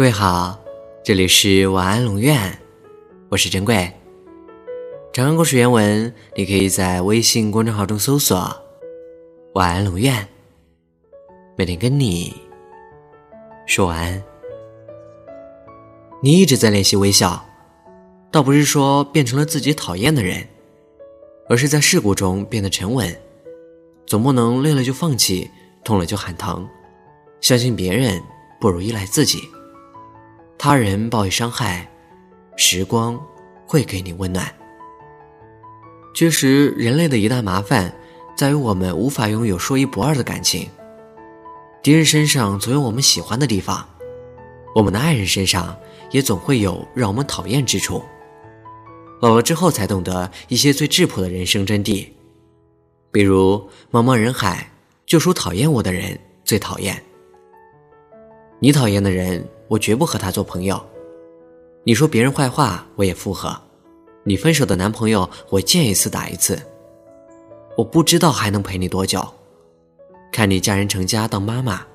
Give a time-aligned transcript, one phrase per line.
[0.00, 0.58] 各位好，
[1.04, 2.58] 这里是晚安龙院，
[3.28, 3.92] 我是珍贵。
[5.12, 8.50] 长安故事原文，你可以在微信公众号中搜索
[9.52, 10.26] “晚安龙院”，
[11.54, 12.34] 每天跟你
[13.66, 14.24] 说晚安。
[16.22, 17.44] 你一直在练习微笑，
[18.30, 20.48] 倒不是说变成了自己讨厌的人，
[21.46, 23.14] 而是在事故中变得沉稳，
[24.06, 25.50] 总不能累了就放弃，
[25.84, 26.66] 痛了就喊疼。
[27.42, 28.18] 相信别人
[28.58, 29.40] 不如依赖自己。
[30.62, 31.90] 他人报以伤害，
[32.54, 33.18] 时光
[33.66, 34.46] 会给你温暖。
[36.14, 37.90] 其实，人类的一大麻烦
[38.36, 40.68] 在于我们无法拥有说一不二的感情。
[41.82, 43.88] 敌人身上总有我们喜欢的地方，
[44.74, 45.74] 我们的爱人身上
[46.10, 48.04] 也总会有让我们讨厌之处。
[49.22, 52.06] 老了之后才懂得一些最质朴的人生真谛，
[53.10, 54.70] 比如茫茫人海，
[55.06, 57.02] 就属讨厌我的人最讨厌。
[58.58, 60.84] 你讨厌的人，我绝不和他做朋友。
[61.84, 63.56] 你说别人坏话，我也附和。
[64.24, 66.60] 你分手的男朋友，我见一次打一次。
[67.76, 69.24] 我不知道还能陪你多久。
[70.32, 71.86] 看你嫁人成家当妈妈，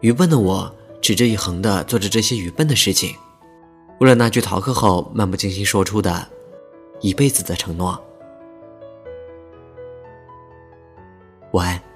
[0.00, 3.16] 愚笨的我持之以恒的做着这些愚笨的事情，
[4.00, 6.28] 为了那句逃课后漫不经心说出的
[7.00, 7.98] 一辈子的承诺。
[11.52, 11.95] 晚安。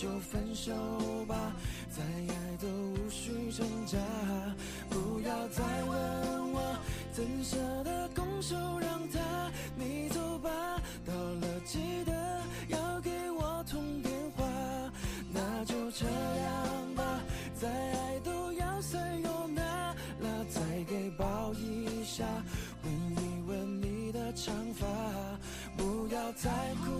[0.00, 0.72] 就分手
[1.26, 1.52] 吧，
[1.90, 3.98] 再爱都无需挣扎。
[4.88, 6.74] 不要再问我，
[7.12, 9.20] 怎舍得拱手让他？
[9.76, 10.50] 你走吧，
[11.04, 12.12] 到了记得
[12.68, 14.46] 要给我通电话。
[15.34, 17.20] 那就这样吧，
[17.60, 19.62] 再爱都要塞有那
[20.22, 22.24] 拉，再给抱一下，
[22.84, 24.86] 吻一吻你的长发。
[25.76, 26.50] 不要再
[26.84, 26.99] 哭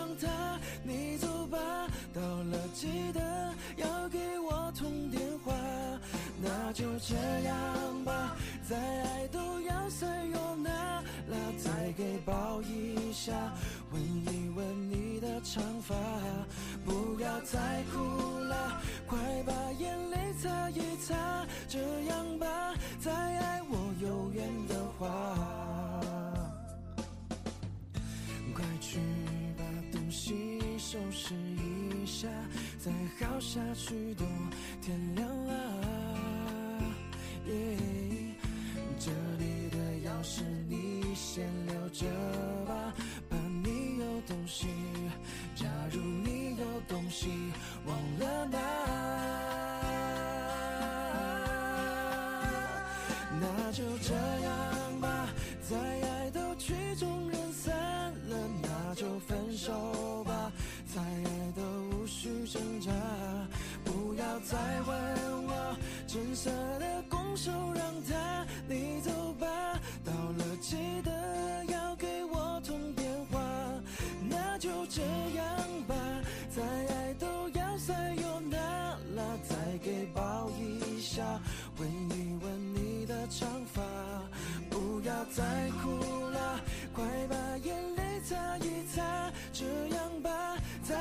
[6.73, 8.35] 就这样吧，
[8.67, 13.33] 再爱都要塞有那拉，再给抱一下，
[13.91, 15.93] 吻一吻你的长发。
[16.85, 21.45] 不要再哭了，快把眼泪擦一擦。
[21.67, 25.35] 这样吧，再爱我有缘的话。
[28.55, 28.99] 快去
[29.57, 32.29] 把东西收拾一下，
[32.79, 34.25] 再耗下去都
[34.81, 35.50] 天亮了。
[40.23, 42.05] 是你先留着
[42.67, 42.93] 吧，
[43.29, 44.67] 怕你有东西。
[45.55, 47.27] 假如你有东西
[47.85, 48.59] 忘了拿，
[53.39, 55.27] 那就这样吧，
[55.67, 57.73] 再爱都曲终人散
[58.29, 60.51] 了，那就分手吧，
[60.93, 61.61] 再爱都
[61.97, 62.91] 无需挣扎，
[63.83, 65.75] 不要再问我。
[66.07, 69.10] 真傻的拱手让他，你走。
[70.71, 71.11] 记得
[71.65, 73.41] 要给我通电话，
[74.29, 75.01] 那就这
[75.35, 75.45] 样
[75.85, 75.93] 吧。
[76.49, 78.57] 再爱都要塞有那
[79.13, 81.21] 拉，再给抱一下，
[81.77, 83.81] 吻一吻你的长发，
[84.69, 85.43] 不要再
[85.83, 85.89] 哭
[86.29, 86.61] 了，
[86.93, 90.55] 快把眼泪擦一擦，这样吧。
[90.83, 90.95] 再